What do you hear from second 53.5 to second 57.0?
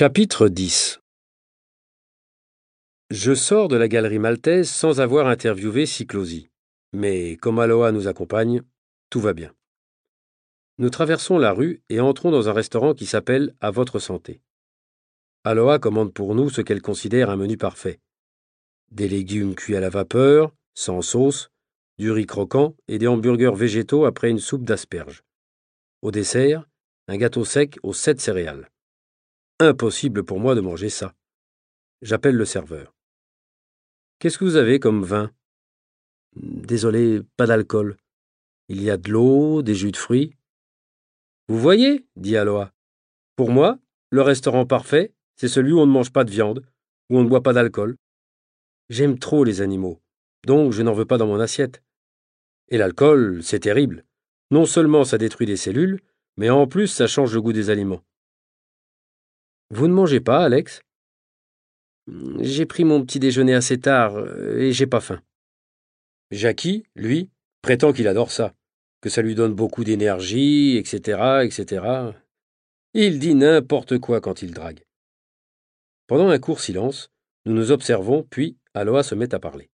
terrible. Non seulement ça détruit des cellules, mais en plus